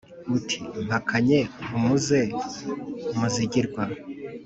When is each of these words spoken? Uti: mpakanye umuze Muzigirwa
Uti: 0.37 0.57
mpakanye 0.85 1.39
umuze 1.75 2.19
Muzigirwa 3.17 3.83